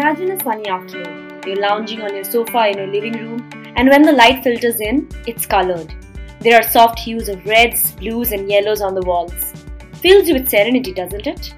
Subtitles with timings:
[0.00, 1.42] Imagine a sunny afternoon.
[1.46, 5.06] You're lounging on your sofa in your living room, and when the light filters in,
[5.26, 5.92] it's colored.
[6.40, 9.52] There are soft hues of reds, blues, and yellows on the walls.
[9.96, 11.54] Fills you with serenity, doesn't it?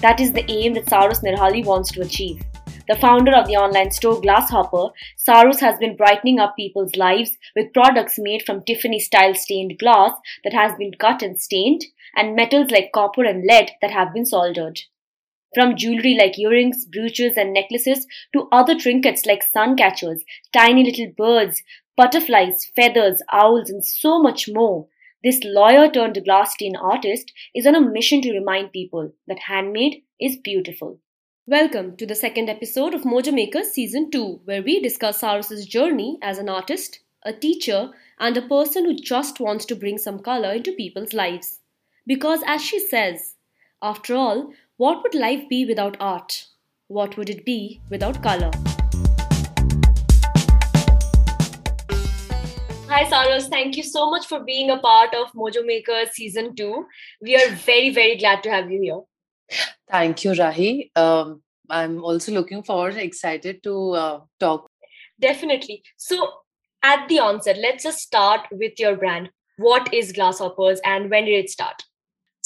[0.00, 2.42] That is the aim that Sarus Nirhali wants to achieve.
[2.88, 7.72] The founder of the online store Glasshopper, Sarus has been brightening up people's lives with
[7.72, 10.10] products made from Tiffany style stained glass
[10.42, 11.84] that has been cut and stained,
[12.16, 14.80] and metals like copper and lead that have been soldered.
[15.54, 21.12] From jewelry like earrings, brooches, and necklaces to other trinkets like sun catchers, tiny little
[21.16, 21.62] birds,
[21.96, 24.88] butterflies, feathers, owls, and so much more,
[25.22, 30.02] this lawyer turned glass stain artist is on a mission to remind people that handmade
[30.20, 30.98] is beautiful.
[31.46, 36.18] Welcome to the second episode of Mojo Makers Season 2, where we discuss Sarus's journey
[36.20, 40.54] as an artist, a teacher, and a person who just wants to bring some color
[40.54, 41.60] into people's lives.
[42.06, 43.36] Because, as she says,
[43.80, 46.46] after all, what would life be without art?
[46.88, 48.50] What would it be without color?
[52.88, 53.48] Hi, Sarus.
[53.48, 56.86] Thank you so much for being a part of Mojo Makers Season 2.
[57.22, 59.66] We are very, very glad to have you here.
[59.90, 60.90] Thank you, Rahi.
[60.96, 64.68] Um, I'm also looking forward, excited to uh, talk.
[65.20, 65.82] Definitely.
[65.96, 66.32] So,
[66.82, 69.30] at the onset, let's just start with your brand.
[69.56, 71.82] What is Glasshoppers and when did it start?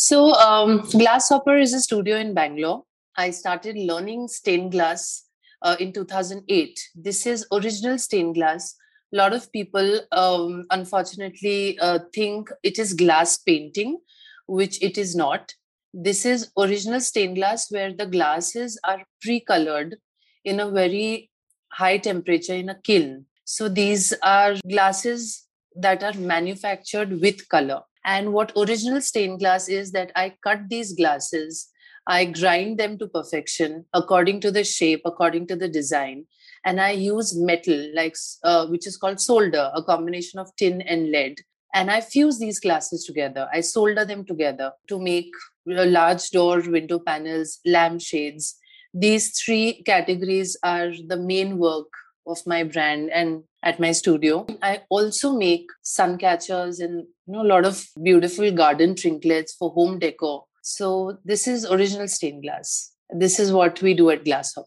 [0.00, 2.84] So, um, Glasshopper is a studio in Bangalore.
[3.16, 5.24] I started learning stained glass
[5.62, 6.80] uh, in 2008.
[6.94, 8.76] This is original stained glass.
[9.12, 13.98] A lot of people, um, unfortunately, uh, think it is glass painting,
[14.46, 15.52] which it is not
[15.94, 19.96] this is original stained glass where the glasses are pre-colored
[20.44, 21.30] in a very
[21.72, 27.80] high temperature in a kiln so these are glasses that are manufactured with color
[28.14, 31.68] and what original stained glass is that i cut these glasses
[32.06, 36.24] i grind them to perfection according to the shape according to the design
[36.64, 41.10] and i use metal like uh, which is called solder a combination of tin and
[41.16, 41.44] lead
[41.74, 45.30] and i fuse these glasses together i solder them together to make
[45.68, 48.56] large door window panels, lampshades.
[48.94, 51.88] These three categories are the main work
[52.28, 54.46] of my brand and at my studio.
[54.62, 59.70] I also make sun catchers and you know a lot of beautiful garden trinkets for
[59.70, 60.44] home decor.
[60.62, 62.92] So this is original stained glass.
[63.10, 64.66] This is what we do at Glasshopper.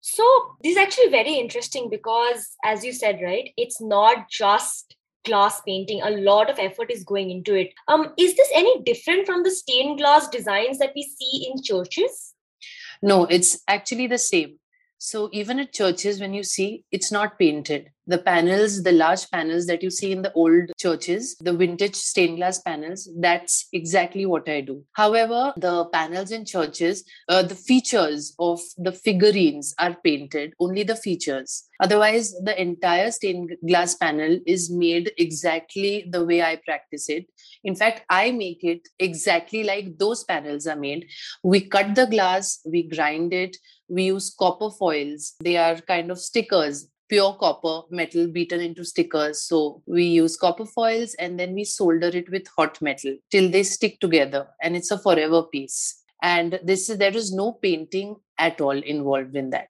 [0.00, 0.24] So
[0.62, 6.02] this is actually very interesting because as you said, right, it's not just glass painting
[6.02, 9.50] a lot of effort is going into it um is this any different from the
[9.50, 12.34] stained glass designs that we see in churches
[13.02, 14.58] no it's actually the same
[15.04, 17.90] so even at churches, when you see, it's not painted.
[18.06, 22.36] The panels, the large panels that you see in the old churches, the vintage stained
[22.36, 24.84] glass panels, that's exactly what I do.
[24.92, 30.96] However, the panels in churches, uh, the features of the figurines are painted, only the
[30.96, 31.64] features.
[31.80, 37.26] Otherwise, the entire stained glass panel is made exactly the way I practice it.
[37.64, 41.06] In fact, I make it exactly like those panels are made.
[41.42, 43.56] We cut the glass, we grind it,
[43.88, 45.34] we use copper foils.
[45.40, 49.42] They are kind of stickers, pure copper metal beaten into stickers.
[49.42, 53.62] So we use copper foils and then we solder it with hot metal till they
[53.62, 56.02] stick together and it's a forever piece.
[56.22, 59.68] And this is there is no painting at all involved in that.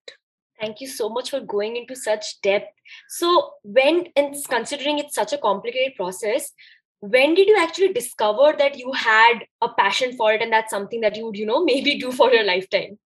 [0.60, 2.72] Thank you so much for going into such depth.
[3.08, 6.52] So, when and considering it's such a complicated process,
[7.00, 11.00] when did you actually discover that you had a passion for it and that's something
[11.00, 12.98] that you would, you know, maybe do for your lifetime?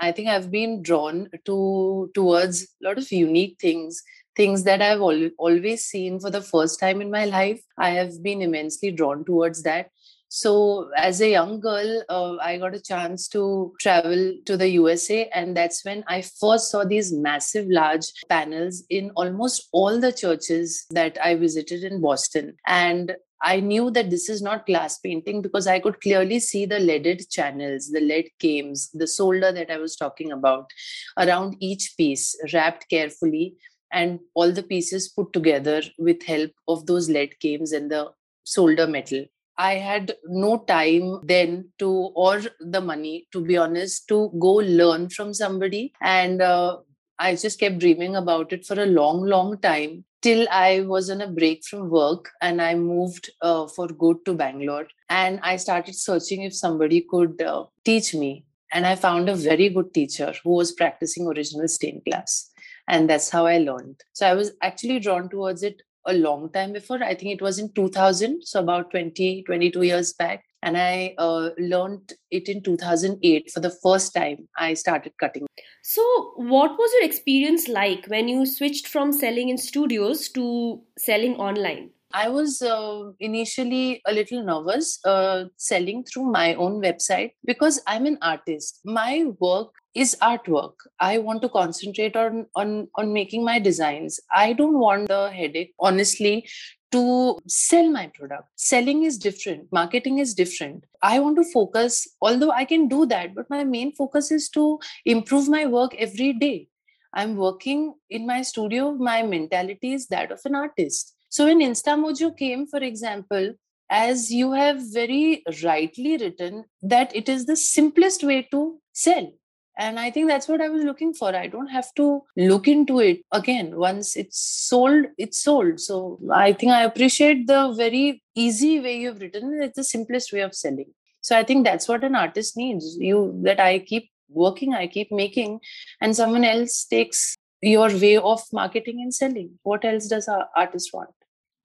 [0.00, 4.02] I think I've been drawn to towards a lot of unique things,
[4.36, 7.60] things that I've al- always seen for the first time in my life.
[7.78, 9.90] I have been immensely drawn towards that.
[10.28, 15.28] So, as a young girl, uh, I got a chance to travel to the USA,
[15.28, 20.84] and that's when I first saw these massive, large panels in almost all the churches
[20.90, 22.56] that I visited in Boston.
[22.66, 26.78] And I knew that this is not glass painting because I could clearly see the
[26.78, 30.70] leaded channels, the lead cames, the solder that I was talking about
[31.18, 33.56] around each piece, wrapped carefully,
[33.92, 38.10] and all the pieces put together with help of those lead cames and the
[38.44, 39.24] solder metal.
[39.58, 45.08] I had no time then to, or the money, to be honest, to go learn
[45.08, 45.94] from somebody.
[46.02, 46.78] And uh,
[47.18, 51.20] I just kept dreaming about it for a long, long time till I was on
[51.20, 54.88] a break from work and I moved uh, for good to Bangalore.
[55.08, 58.44] And I started searching if somebody could uh, teach me.
[58.72, 62.50] And I found a very good teacher who was practicing original stained glass.
[62.88, 64.00] And that's how I learned.
[64.14, 67.04] So I was actually drawn towards it a long time before.
[67.04, 70.42] I think it was in 2000, so about 20, 22 years back.
[70.62, 74.48] And I uh, learned it in 2008 for the first time.
[74.56, 75.46] I started cutting.
[75.82, 76.02] So,
[76.36, 81.90] what was your experience like when you switched from selling in studios to selling online?
[82.12, 88.06] I was uh, initially a little nervous uh, selling through my own website because I'm
[88.06, 88.80] an artist.
[88.84, 90.74] My work is artwork.
[91.00, 94.20] I want to concentrate on on on making my designs.
[94.34, 96.48] I don't want the headache, honestly,
[96.92, 98.48] to sell my product.
[98.56, 100.84] Selling is different, marketing is different.
[101.02, 104.78] I want to focus, although I can do that, but my main focus is to
[105.04, 106.68] improve my work every day.
[107.12, 111.14] I'm working in my studio, my mentality is that of an artist.
[111.28, 113.54] So when InstaMojo came, for example,
[113.88, 119.32] as you have very rightly written, that it is the simplest way to sell
[119.76, 121.34] and i think that's what i was looking for.
[121.34, 123.76] I don't have to look into it again.
[123.76, 125.80] Once it's sold it's sold.
[125.80, 129.64] So i think i appreciate the very easy way you've written it.
[129.66, 130.92] it's the simplest way of selling.
[131.20, 132.96] So i think that's what an artist needs.
[132.98, 135.60] You that i keep working i keep making
[136.00, 139.50] and someone else takes your way of marketing and selling.
[139.62, 141.10] What else does our artist want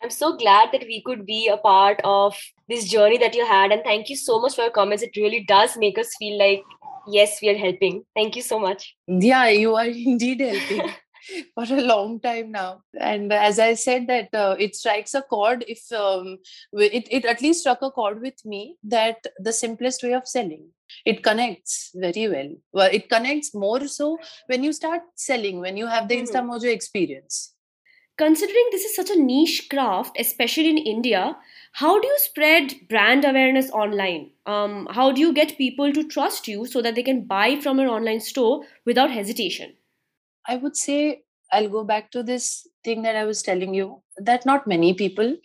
[0.03, 2.35] I'm so glad that we could be a part of
[2.67, 3.71] this journey that you had.
[3.71, 5.03] And thank you so much for your comments.
[5.03, 6.63] It really does make us feel like
[7.07, 8.03] yes, we are helping.
[8.15, 8.95] Thank you so much.
[9.07, 10.91] Yeah, you are indeed helping.
[11.53, 15.63] for a long time now and as i said that uh, it strikes a chord
[15.67, 16.39] if um,
[16.73, 20.65] it, it at least struck a chord with me that the simplest way of selling
[21.05, 24.17] it connects very well well it connects more so
[24.47, 26.25] when you start selling when you have the mm-hmm.
[26.25, 27.53] instamojo experience
[28.17, 31.35] considering this is such a niche craft especially in india
[31.73, 34.31] how do you spread brand awareness online?
[34.45, 37.79] Um, how do you get people to trust you so that they can buy from
[37.79, 39.73] an online store without hesitation?
[40.47, 44.45] I would say I'll go back to this thing that I was telling you that
[44.45, 45.37] not many people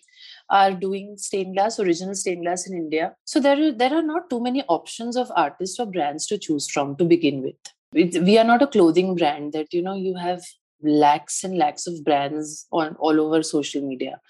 [0.51, 3.15] are doing stained glass, original stained glass in India.
[3.25, 6.69] So there are, there are not too many options of artists or brands to choose
[6.69, 7.57] from to begin with.
[7.93, 10.43] It, we are not a clothing brand that you know you have
[10.83, 14.21] lakhs and lakhs of brands on all over social media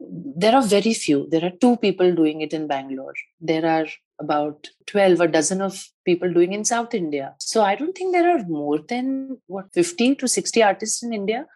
[0.00, 1.26] there are very few.
[1.30, 3.14] There are two people doing it in Bangalore.
[3.40, 3.86] There are
[4.18, 7.34] about 12 a dozen of people doing in South India.
[7.38, 11.46] So I don't think there are more than what 50 to 60 artists in India.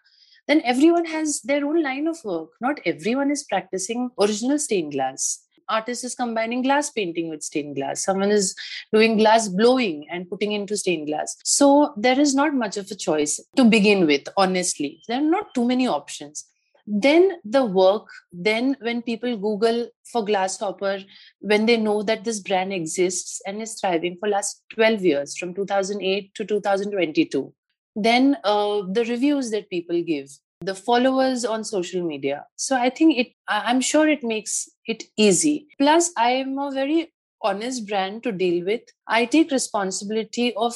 [0.47, 2.49] Then everyone has their own line of work.
[2.59, 5.43] Not everyone is practicing original stained glass.
[5.69, 8.03] Artist is combining glass painting with stained glass.
[8.03, 8.55] Someone is
[8.93, 11.37] doing glass blowing and putting into stained glass.
[11.43, 15.01] So there is not much of a choice to begin with, honestly.
[15.07, 16.45] There are not too many options
[16.91, 21.05] then the work then when people google for glasshopper
[21.39, 25.53] when they know that this brand exists and is thriving for last 12 years from
[25.53, 27.53] 2008 to 2022
[27.95, 30.29] then uh, the reviews that people give
[30.61, 35.67] the followers on social media so i think it i'm sure it makes it easy
[35.77, 40.75] plus i am a very honest brand to deal with i take responsibility of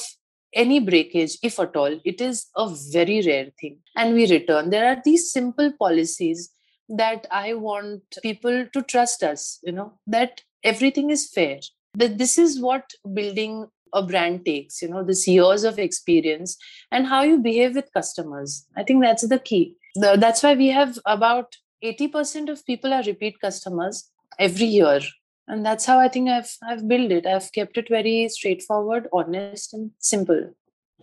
[0.54, 3.78] any breakage, if at all, it is a very rare thing.
[3.96, 4.70] And we return.
[4.70, 6.50] There are these simple policies
[6.88, 11.60] that I want people to trust us, you know, that everything is fair.
[11.94, 16.58] That this is what building a brand takes, you know, this years of experience
[16.90, 18.66] and how you behave with customers.
[18.76, 19.76] I think that's the key.
[19.96, 25.00] That's why we have about 80% of people are repeat customers every year
[25.46, 29.74] and that's how i think i've i've built it i've kept it very straightforward honest
[29.74, 30.50] and simple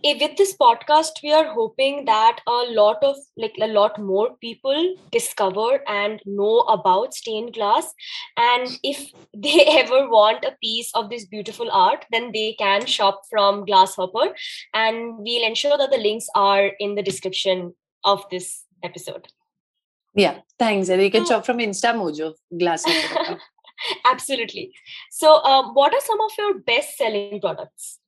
[0.04, 4.94] with this podcast we are hoping that a lot of like a lot more people
[5.10, 7.92] discover and know about stained glass.
[8.36, 13.22] And if they ever want a piece of this beautiful art then they can shop
[13.30, 14.32] from glasshopper
[14.74, 19.28] and we'll ensure that the links are in the description of this episode.
[20.14, 23.38] Yeah thanks and you can shop from instamojo glasshopper
[24.04, 24.72] Absolutely.
[25.10, 27.98] So, um, what are some of your best selling products?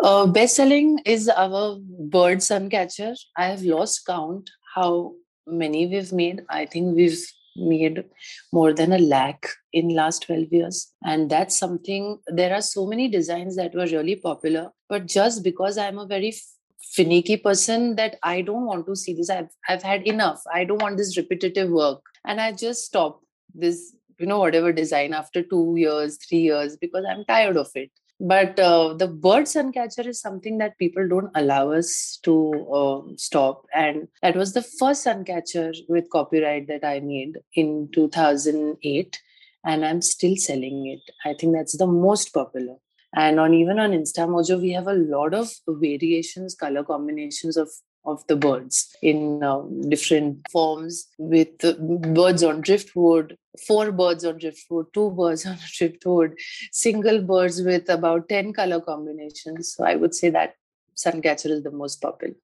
[0.00, 3.14] Uh, best selling is our bird sun catcher.
[3.36, 5.14] I have lost count how
[5.46, 6.42] many we've made.
[6.48, 7.20] I think we've
[7.56, 8.04] made
[8.52, 13.08] more than a lakh in last 12 years and that's something there are so many
[13.08, 16.32] designs that were really popular but just because i'm a very
[16.80, 20.82] finicky person that i don't want to see this i've i've had enough i don't
[20.82, 23.20] want this repetitive work and i just stop
[23.54, 27.90] this you know whatever design after two years three years because i'm tired of it
[28.20, 33.00] but uh, the bird sun catcher is something that people don't allow us to uh,
[33.16, 33.64] stop.
[33.74, 39.22] And that was the first sun catcher with copyright that i made in 2008
[39.64, 41.00] and i'm still selling it.
[41.24, 42.76] I think that's the most popular.
[43.14, 47.70] And on even on instamojo we have a lot of variations color combinations of
[48.04, 51.74] of the birds in um, different forms with uh,
[52.18, 56.34] birds on driftwood four birds on driftwood two birds on driftwood
[56.72, 60.54] single birds with about 10 color combinations so i would say that
[60.96, 62.34] suncatcher is the most popular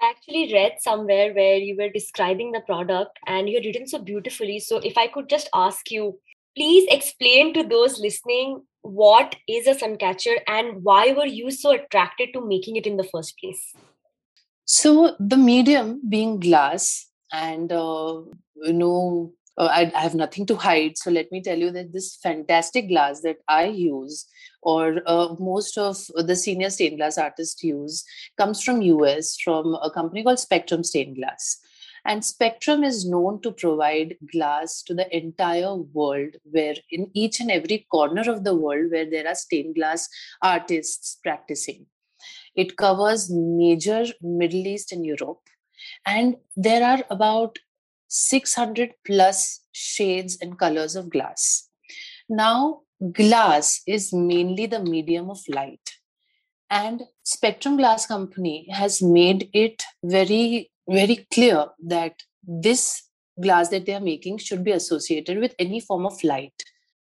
[0.00, 4.00] I actually read somewhere where you were describing the product and you had written so
[4.00, 4.58] beautifully.
[4.58, 6.18] So, if I could just ask you,
[6.56, 12.30] please explain to those listening what is a suncatcher and why were you so attracted
[12.32, 13.72] to making it in the first place?
[14.64, 18.22] So the medium being glass, and uh,
[18.56, 20.96] you know, uh, I, I, have nothing to hide.
[20.96, 24.26] So let me tell you that this fantastic glass that I use,
[24.62, 28.04] or uh, most of the senior stained glass artists use,
[28.38, 31.58] comes from US from a company called Spectrum Stained Glass.
[32.04, 37.50] And Spectrum is known to provide glass to the entire world, where in each and
[37.50, 40.08] every corner of the world where there are stained glass
[40.42, 41.86] artists practicing.
[42.54, 45.40] It covers major Middle East and Europe.
[46.06, 47.58] And there are about
[48.08, 51.68] 600 plus shades and colors of glass.
[52.28, 52.80] Now,
[53.12, 55.96] glass is mainly the medium of light.
[56.70, 63.02] And Spectrum Glass Company has made it very very clear that this
[63.40, 66.54] glass that they are making should be associated with any form of light,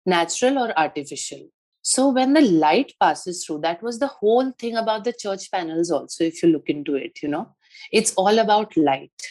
[0.04, 1.48] natural or artificial.
[1.88, 5.90] So when the light passes through, that was the whole thing about the church panels,
[5.90, 7.56] also, if you look into it, you know,
[7.90, 9.22] it's all about light.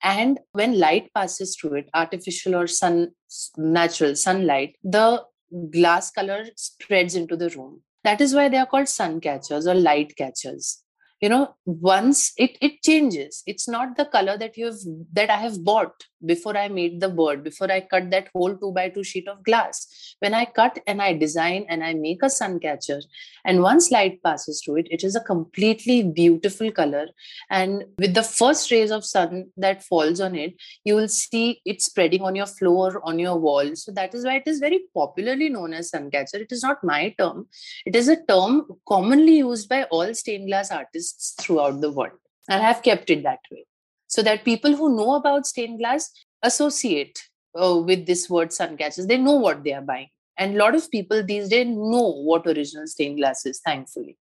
[0.00, 3.10] And when light passes through it, artificial or sun,
[3.56, 5.24] natural sunlight, the
[5.72, 7.82] glass color spreads into the room.
[8.04, 10.83] That is why they are called sun catchers or light catchers
[11.24, 13.42] you know once it it changes.
[13.46, 14.80] It's not the color that you've
[15.12, 18.72] that i have bought before i made the bird before i cut that whole 2
[18.72, 20.16] by 2 sheet of glass.
[20.20, 23.00] When i cut and i design and i make a sun catcher
[23.44, 27.06] and once light passes through it it is a completely beautiful color.
[27.50, 30.54] And with the first rays of sun that falls on it
[30.84, 33.74] you will see it spreading on your floor on your wall.
[33.76, 36.38] So that is why it is very popularly known as sun catcher.
[36.38, 37.46] It is not my term.
[37.86, 42.18] It is a term commonly used by all stained glass artists throughout the world.
[42.48, 43.64] And have kept it that way.
[44.06, 46.10] So that people who know about stained glass
[46.42, 47.18] associate
[47.60, 49.06] uh, with this word sun catchers.
[49.06, 50.08] They know what they are buying.
[50.36, 54.18] And a lot of people these days know what original stained glass is, thankfully.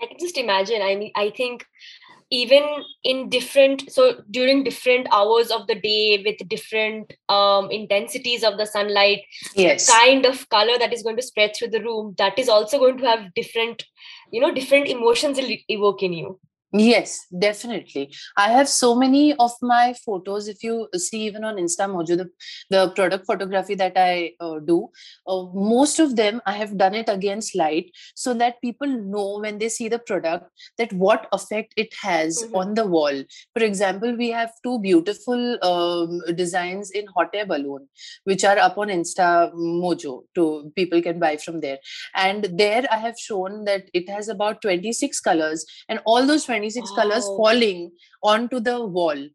[0.00, 0.82] I can just imagine.
[0.82, 1.64] I mean, I think
[2.30, 2.62] even
[3.04, 8.66] in different so during different hours of the day with different um, intensities of the
[8.66, 9.20] sunlight
[9.54, 9.86] yes.
[9.86, 12.78] the kind of color that is going to spread through the room that is also
[12.78, 13.84] going to have different
[14.30, 16.38] you know different emotions evoke in you
[16.70, 18.14] Yes, definitely.
[18.36, 20.48] I have so many of my photos.
[20.48, 22.28] If you see even on Instamojo, the,
[22.68, 24.90] the product photography that I uh, do,
[25.26, 29.56] uh, most of them I have done it against light so that people know when
[29.56, 32.56] they see the product that what effect it has mm-hmm.
[32.56, 33.22] on the wall.
[33.56, 37.88] For example, we have two beautiful um, designs in hot air balloon,
[38.24, 40.24] which are up on Instamojo.
[40.34, 41.78] To people can buy from there,
[42.14, 46.44] and there I have shown that it has about twenty six colors, and all those
[46.58, 47.90] 26 colors falling
[48.22, 49.28] onto the wall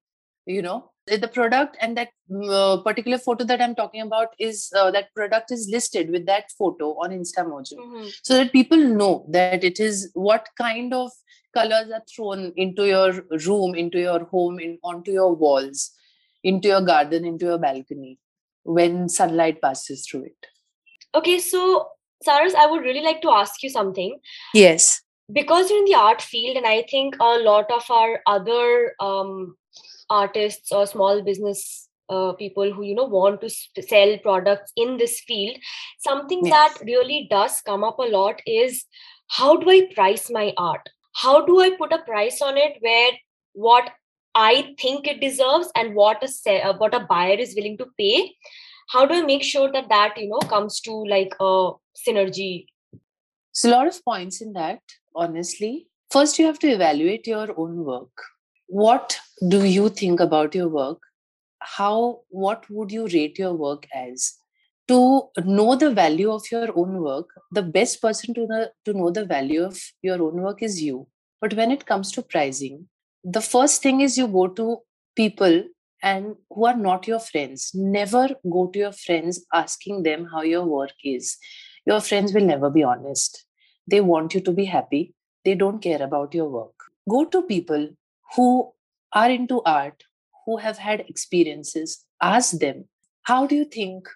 [0.46, 0.90] you know?
[1.08, 2.10] The product and that
[2.50, 6.46] uh, particular photo that i'm talking about is uh, that product is listed with that
[6.58, 8.08] photo on instamojo mm-hmm.
[8.24, 11.12] so that people know that it is what kind of
[11.54, 13.12] colors are thrown into your
[13.46, 15.92] room into your home in, onto your walls
[16.46, 18.18] into your garden into your balcony
[18.64, 20.48] when sunlight passes through it.
[21.14, 21.90] Okay so
[22.24, 24.18] Sarus i would really like to ask you something.
[24.54, 25.03] Yes
[25.34, 29.56] because you're in the art field and i think a lot of our other um,
[30.10, 35.22] artists or small business uh, people who you know want to sell products in this
[35.22, 35.58] field
[36.00, 36.54] something yes.
[36.54, 38.86] that really does come up a lot is
[39.38, 40.90] how do i price my art?
[41.16, 43.12] How do i put a price on it where
[43.54, 43.92] what
[44.36, 48.36] i think it deserves and what a uh, what a buyer is willing to pay?
[48.90, 51.72] How do i make sure that that you know comes to like a
[52.08, 52.68] synergy?
[53.52, 54.82] So a lot of points in that
[55.16, 55.88] honestly.
[56.12, 58.12] First, you have to evaluate your own work.
[58.68, 61.00] What do you think about your work?
[61.60, 64.34] How, what would you rate your work as?
[64.90, 69.12] To know the value of your own work, the best person to know, to know
[69.12, 71.08] the value of your own work is you.
[71.40, 72.90] But when it comes to pricing,
[73.24, 74.80] the first thing is you go to
[75.16, 75.64] people
[76.02, 77.72] and who are not your friends.
[77.74, 81.38] Never go to your friends asking them how your work is.
[81.86, 83.46] Your friends will never be honest
[83.88, 85.14] they want you to be happy.
[85.46, 86.74] They don't care about your work.
[87.10, 87.90] Go to people
[88.36, 88.72] who
[89.14, 90.04] are into art,
[90.46, 92.06] who have had experiences.
[92.22, 92.86] Ask them,
[93.24, 94.08] how do you think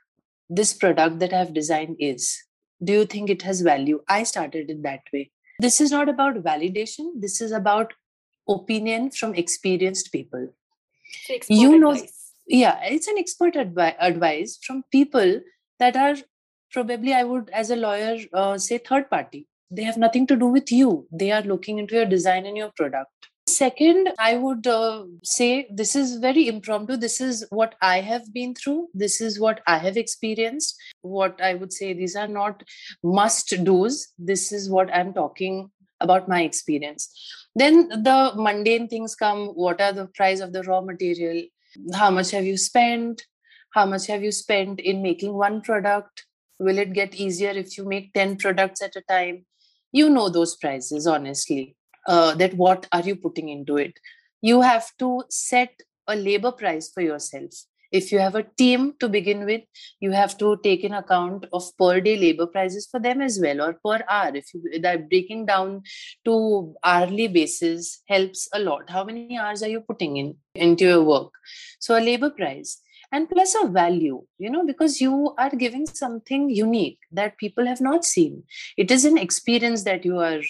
[0.49, 2.37] this product that I've designed is?
[2.83, 4.01] Do you think it has value?
[4.07, 5.31] I started it that way.
[5.59, 7.11] This is not about validation.
[7.19, 7.93] This is about
[8.47, 10.53] opinion from experienced people.
[11.49, 12.33] You know, advice.
[12.47, 15.41] yeah, it's an expert advi- advice from people
[15.79, 16.15] that are
[16.71, 19.47] probably, I would, as a lawyer, uh, say third party.
[19.69, 21.07] They have nothing to do with you.
[21.11, 23.11] They are looking into your design and your product.
[23.47, 26.97] Second, I would uh, say this is very impromptu.
[26.97, 28.89] This is what I have been through.
[28.93, 30.75] This is what I have experienced.
[31.01, 32.63] What I would say, these are not
[33.03, 34.13] must do's.
[34.19, 35.71] This is what I'm talking
[36.01, 37.09] about my experience.
[37.55, 39.47] Then the mundane things come.
[39.47, 41.43] What are the price of the raw material?
[41.95, 43.23] How much have you spent?
[43.73, 46.25] How much have you spent in making one product?
[46.59, 49.45] Will it get easier if you make 10 products at a time?
[49.91, 51.75] You know those prices, honestly.
[52.07, 53.99] Uh, that what are you putting into it?
[54.41, 55.71] You have to set
[56.07, 57.51] a labor price for yourself.
[57.91, 59.61] If you have a team to begin with
[59.99, 63.61] you have to take in account of per day labor prices for them as well
[63.61, 64.35] or per hour.
[64.35, 65.83] If you that breaking down
[66.25, 68.89] to hourly basis helps a lot.
[68.89, 71.31] How many hours are you putting in into your work?
[71.79, 76.49] So a labor price and plus a value you know because you are giving something
[76.49, 78.43] unique that people have not seen.
[78.77, 80.41] It is an experience that you are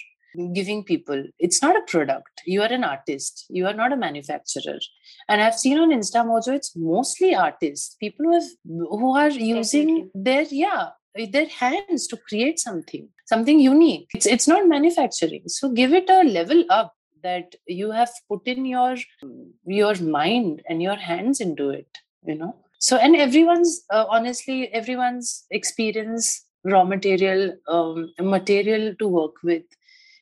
[0.52, 1.24] giving people.
[1.38, 2.42] It's not a product.
[2.46, 3.46] You are an artist.
[3.48, 4.78] You are not a manufacturer.
[5.28, 10.46] And i've seen on instamojo it's mostly artists people who have who are using their
[10.50, 10.88] yeah
[11.32, 14.08] their hands to create something something unique.
[14.14, 15.42] It's it's not manufacturing.
[15.46, 18.96] So give it a level up that you have put in your
[19.66, 21.88] your mind and your hands into it
[22.24, 29.34] you know so and everyone's uh, honestly everyone's experience raw material um, material to work
[29.42, 29.62] with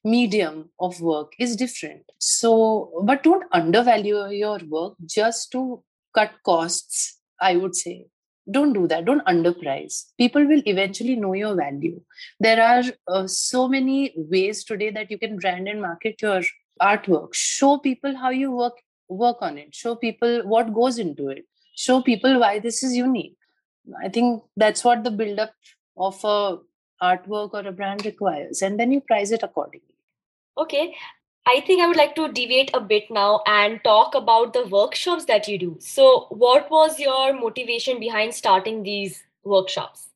[0.06, 2.02] medium of work is different.
[2.18, 5.82] So, but don't undervalue your work just to
[6.14, 8.06] cut costs, I would say.
[8.48, 9.04] Don't do that.
[9.04, 10.04] Don't underprice.
[10.16, 12.00] People will eventually know your value.
[12.38, 16.42] There are uh, so many ways today that you can brand and market your
[16.80, 17.34] artwork.
[17.34, 18.74] Show people how you work
[19.08, 19.74] work on it.
[19.74, 21.44] Show people what goes into it.
[21.76, 23.36] Show people why this is unique.
[24.02, 25.52] I think that's what the build-up
[25.96, 26.58] of a
[27.02, 29.94] artwork or a brand requires, and then you price it accordingly.
[30.58, 30.94] Okay.
[31.48, 35.26] I think I would like to deviate a bit now and talk about the workshops
[35.26, 35.76] that you do.
[35.78, 40.08] So, what was your motivation behind starting these workshops?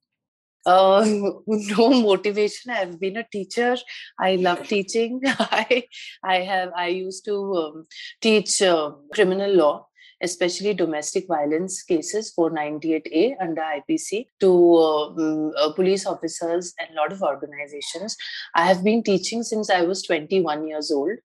[0.66, 1.04] Uh,
[1.46, 2.72] no motivation.
[2.72, 3.76] I've been a teacher.
[4.18, 5.20] I love teaching.
[5.26, 5.84] I,
[6.24, 6.72] I have.
[6.76, 7.86] I used to um,
[8.20, 9.86] teach uh, criminal law
[10.22, 17.12] especially domestic violence cases 498A under IPC to um, uh, police officers and a lot
[17.12, 18.16] of organizations.
[18.54, 21.18] I have been teaching since I was 21 years old,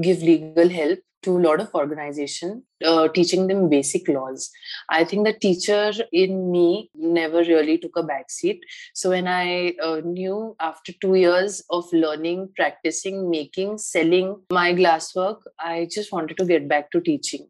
[0.00, 4.50] give legal help to a lot of organization uh, teaching them basic laws.
[4.90, 8.58] I think the teacher in me never really took a backseat.
[8.94, 15.38] So when i uh, knew after two years of learning practicing making selling my glasswork
[15.58, 17.46] i just wanted to get back to teaching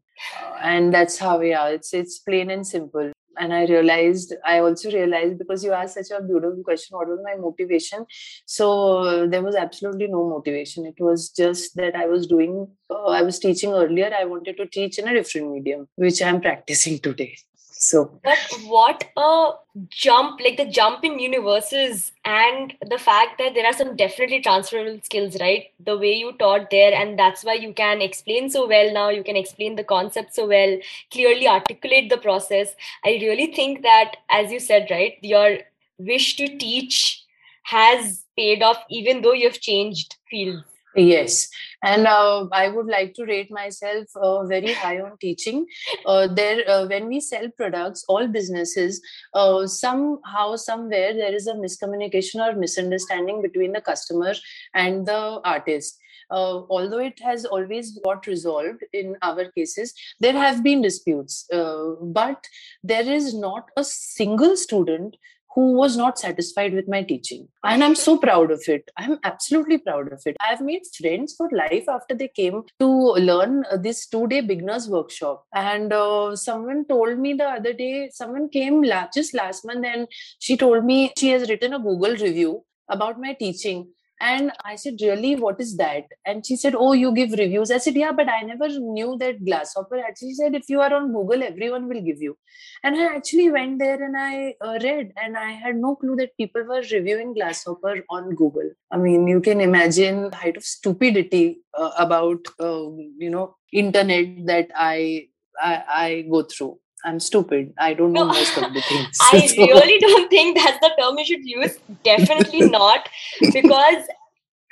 [0.62, 3.12] and that's how yeah it's it's plain and simple.
[3.38, 7.20] And i realized i also realized because you asked such a beautiful question what was
[7.24, 8.04] my motivation?
[8.44, 10.84] So there was absolutely no motivation.
[10.84, 14.66] It was just that i was doing uh, i was teaching earlier i wanted to
[14.66, 17.34] teach in a different medium which i'm practicing today
[17.82, 19.54] so, but what a
[19.88, 20.40] jump!
[20.40, 25.36] Like the jump in universes, and the fact that there are some definitely transferable skills,
[25.40, 25.64] right?
[25.84, 29.08] The way you taught there, and that's why you can explain so well now.
[29.08, 30.78] You can explain the concept so well,
[31.10, 32.68] clearly articulate the process.
[33.04, 35.58] I really think that, as you said, right, your
[35.98, 37.24] wish to teach
[37.64, 40.71] has paid off, even though you've changed fields.
[40.94, 41.48] Yes,
[41.82, 45.66] and uh, I would like to rate myself uh, very high on teaching.
[46.04, 49.00] Uh, there, uh, when we sell products, all businesses
[49.32, 54.34] uh, somehow, somewhere, there is a miscommunication or misunderstanding between the customer
[54.74, 55.98] and the artist.
[56.30, 61.46] Uh, although it has always got resolved in our cases, there have been disputes.
[61.50, 62.46] Uh, but
[62.82, 65.16] there is not a single student
[65.54, 67.48] who was not satisfied with my teaching.
[67.64, 68.90] And I'm so proud of it.
[68.96, 70.36] I'm absolutely proud of it.
[70.40, 75.44] I've made friends for life after they came to learn this two day beginners workshop.
[75.54, 78.84] And uh, someone told me the other day, someone came
[79.14, 83.34] just last month and she told me she has written a Google review about my
[83.34, 83.88] teaching
[84.22, 86.04] and I said, Really, what is that?
[86.24, 87.72] And she said, Oh, you give reviews.
[87.72, 91.12] I said, Yeah, but I never knew that Glasshopper actually said, If you are on
[91.12, 92.38] Google, everyone will give you.
[92.84, 96.36] And I actually went there and I uh, read, and I had no clue that
[96.36, 98.70] people were reviewing Glasshopper on Google.
[98.92, 102.86] I mean, you can imagine the height of stupidity uh, about, uh,
[103.18, 105.28] you know, internet that I,
[105.60, 106.78] I, I go through.
[107.04, 107.74] I'm stupid.
[107.78, 109.18] I don't know no, most of the things.
[109.32, 109.66] I so.
[109.66, 111.78] really don't think that's the term you should use.
[112.04, 113.08] Definitely not,
[113.52, 114.04] because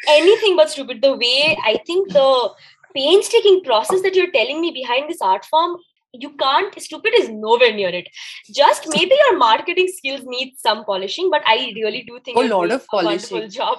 [0.09, 1.03] anything but stupid.
[1.03, 2.51] The way I think the
[2.95, 5.77] painstaking process that you're telling me behind this art form
[6.12, 8.09] you can't stupid is nowhere near it
[8.53, 12.71] just maybe your marketing skills need some polishing but i really do think a lot
[12.71, 13.79] of polishing job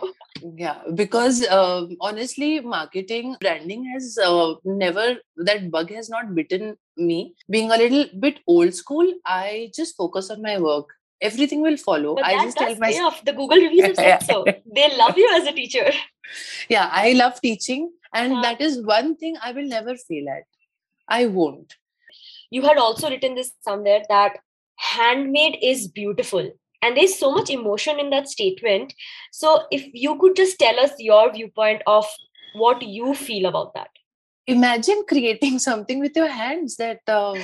[0.55, 7.35] yeah because uh, honestly marketing branding has uh, never that bug has not bitten me.
[7.49, 10.85] Being a little bit old school i just focus on my work.
[11.21, 12.15] Everything will follow.
[12.15, 13.25] But i just tell myself pay off.
[13.25, 15.91] the google reviews have said so they love you as a teacher.
[16.69, 20.43] Yeah i love teaching and that is one thing i will never fail at.
[21.07, 21.75] I won't.
[22.51, 24.39] You had also written this somewhere that
[24.77, 28.93] handmade is beautiful and there's so much emotion in that statement.
[29.31, 32.05] So if you could just tell us your viewpoint of
[32.53, 33.89] what you feel about that
[34.47, 37.39] imagine creating something with your hands that um,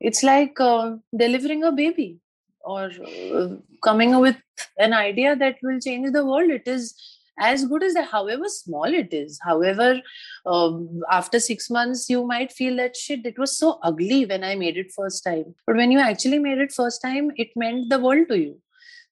[0.00, 2.20] it's like um delivering a baby
[2.60, 2.90] or
[3.34, 3.48] uh,
[3.82, 4.36] coming up with
[4.78, 6.50] an idea that will change the world.
[6.50, 6.94] It is
[7.38, 10.00] as good as that however small it is however
[10.46, 14.54] um, after six months you might feel that shit it was so ugly when i
[14.54, 15.54] made it first time.
[15.66, 18.60] But when you actually made it first time it meant the world to you.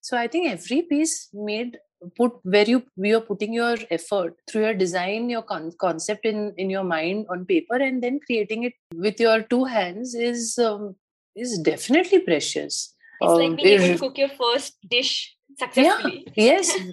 [0.01, 1.77] So i think every piece made
[2.17, 6.69] put where you you're putting your effort through your design your con- concept in in
[6.69, 10.95] your mind on paper and then creating it with your two hands is um,
[11.35, 12.93] is definitely precious.
[13.21, 16.23] It's like Um, being able to cook your first dish successfully.
[16.35, 16.77] yeah, yes.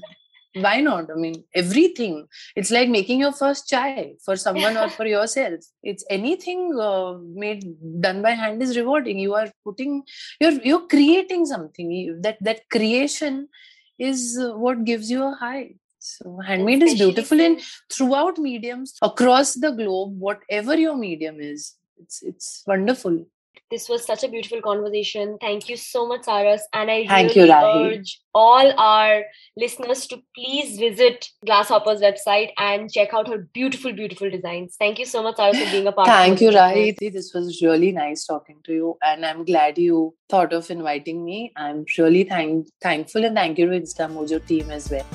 [0.55, 1.11] Why not?
[1.11, 2.27] I mean everything.
[2.55, 5.61] It's like making your first chai for someone or for yourself.
[5.83, 7.65] It's anything uh, made
[8.03, 9.19] done by hand is rewarding.
[9.19, 10.03] You are putting
[10.41, 12.21] you're you're creating something.
[12.21, 13.49] That that creation
[13.99, 15.75] is what gives you a high.
[15.99, 21.77] So handmade is beautiful in throughout mediums across the globe whatever your medium is.
[22.01, 23.25] It's it's wonderful
[23.71, 25.39] this was such a beautiful conversation.
[25.41, 26.63] Thank you so much, Sarus.
[26.73, 27.99] And I Thank you, really Rahi.
[27.99, 29.23] urge all our
[29.57, 34.77] listeners to please visit Glasshopper's website and check out her beautiful, beautiful designs.
[34.79, 36.61] Thank you so much, Sarus, for being a part Thank of you, this.
[36.61, 37.13] Rahi.
[37.13, 41.53] This was really nice talking to you, and I'm glad you thought of inviting me.
[41.57, 45.07] I'm really thank thankful and thank you to Instamojo team as well.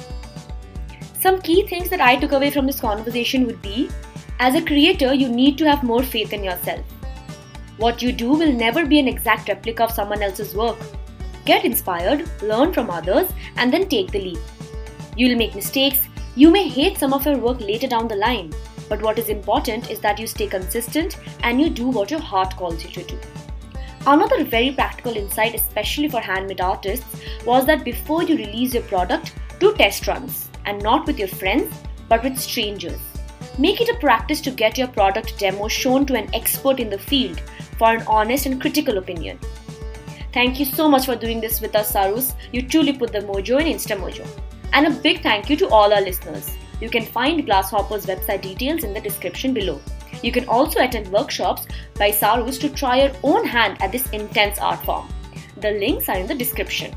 [1.22, 3.90] Some key things that I took away from this conversation would be
[4.40, 6.86] as a creator, you need to have more faith in yourself.
[7.78, 10.78] What you do will never be an exact replica of someone else's work.
[11.46, 14.40] Get inspired, learn from others, and then take the leap.
[15.16, 18.52] You'll make mistakes, you may hate some of your work later down the line,
[18.90, 22.56] but what is important is that you stay consistent and you do what your heart
[22.56, 23.18] calls you to do.
[24.08, 27.06] Another very practical insight, especially for handmade artists,
[27.46, 31.76] was that before you release your product, do test runs and not with your friends
[32.10, 33.00] but with strangers.
[33.58, 36.98] Make it a practice to get your product demo shown to an expert in the
[36.98, 37.42] field
[37.78, 39.40] for an honest and critical opinion.
[40.34, 42.34] Thank you so much for doing this with us, Sarus.
[42.52, 44.28] You truly put the mojo in InstaMojo.
[44.74, 46.50] And a big thank you to all our listeners.
[46.82, 49.82] You can find Glasshopper's website details in the description below.
[50.22, 54.60] You can also attend workshops by Sarus to try your own hand at this intense
[54.60, 55.08] art form.
[55.58, 56.96] The links are in the description.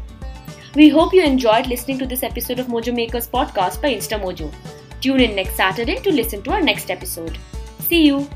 [0.75, 4.53] We hope you enjoyed listening to this episode of Mojo Makers podcast by InstaMojo.
[5.01, 7.39] Tune in next Saturday to listen to our next episode.
[7.89, 8.29] See you!